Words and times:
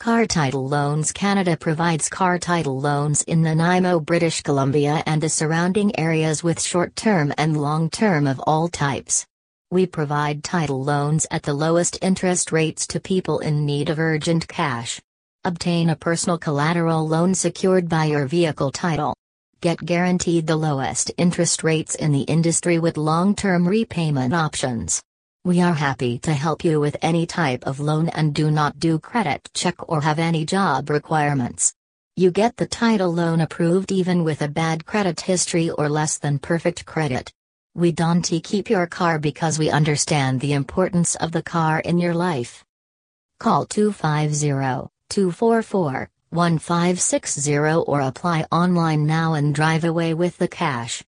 Car 0.00 0.26
Title 0.26 0.68
Loans 0.68 1.10
Canada 1.10 1.56
provides 1.56 2.08
car 2.08 2.38
title 2.38 2.80
loans 2.80 3.22
in 3.22 3.42
Nanaimo, 3.42 3.98
British 3.98 4.42
Columbia 4.42 5.02
and 5.06 5.20
the 5.20 5.28
surrounding 5.28 5.98
areas 5.98 6.44
with 6.44 6.62
short 6.62 6.94
term 6.94 7.32
and 7.36 7.60
long 7.60 7.90
term 7.90 8.28
of 8.28 8.40
all 8.46 8.68
types. 8.68 9.26
We 9.72 9.86
provide 9.86 10.44
title 10.44 10.84
loans 10.84 11.26
at 11.32 11.42
the 11.42 11.52
lowest 11.52 11.98
interest 12.00 12.52
rates 12.52 12.86
to 12.86 13.00
people 13.00 13.40
in 13.40 13.66
need 13.66 13.90
of 13.90 13.98
urgent 13.98 14.46
cash. 14.46 15.00
Obtain 15.42 15.90
a 15.90 15.96
personal 15.96 16.38
collateral 16.38 17.08
loan 17.08 17.34
secured 17.34 17.88
by 17.88 18.04
your 18.04 18.26
vehicle 18.26 18.70
title. 18.70 19.16
Get 19.60 19.84
guaranteed 19.84 20.46
the 20.46 20.54
lowest 20.54 21.10
interest 21.16 21.64
rates 21.64 21.96
in 21.96 22.12
the 22.12 22.22
industry 22.22 22.78
with 22.78 22.96
long 22.98 23.34
term 23.34 23.66
repayment 23.66 24.32
options. 24.32 25.02
We 25.48 25.62
are 25.62 25.72
happy 25.72 26.18
to 26.18 26.34
help 26.34 26.62
you 26.62 26.78
with 26.78 26.98
any 27.00 27.24
type 27.24 27.66
of 27.66 27.80
loan 27.80 28.10
and 28.10 28.34
do 28.34 28.50
not 28.50 28.78
do 28.78 28.98
credit 28.98 29.48
check 29.54 29.76
or 29.88 30.02
have 30.02 30.18
any 30.18 30.44
job 30.44 30.90
requirements. 30.90 31.72
You 32.16 32.30
get 32.30 32.58
the 32.58 32.66
title 32.66 33.10
loan 33.10 33.40
approved 33.40 33.90
even 33.90 34.24
with 34.24 34.42
a 34.42 34.54
bad 34.62 34.84
credit 34.84 35.22
history 35.22 35.70
or 35.70 35.88
less 35.88 36.18
than 36.18 36.38
perfect 36.38 36.84
credit. 36.84 37.32
We 37.74 37.92
don't 37.92 38.30
keep 38.42 38.68
your 38.68 38.86
car 38.86 39.18
because 39.18 39.58
we 39.58 39.70
understand 39.70 40.42
the 40.42 40.52
importance 40.52 41.14
of 41.14 41.32
the 41.32 41.42
car 41.42 41.80
in 41.80 41.96
your 41.96 42.14
life. 42.14 42.62
Call 43.40 43.64
250 43.64 44.90
244 45.08 46.10
1560 46.28 47.58
or 47.88 48.00
apply 48.02 48.44
online 48.52 49.06
now 49.06 49.32
and 49.32 49.54
drive 49.54 49.84
away 49.84 50.12
with 50.12 50.36
the 50.36 50.48
cash. 50.62 50.96